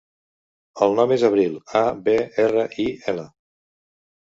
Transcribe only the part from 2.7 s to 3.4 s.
i, ela.